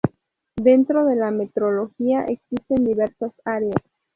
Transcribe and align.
Dentro 0.55 1.05
de 1.05 1.15
la 1.15 1.29
metrología 1.29 2.25
existen 2.25 2.83
diversas 2.85 3.33
áreas. 3.45 3.75